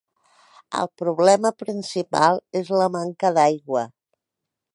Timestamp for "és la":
2.63-2.89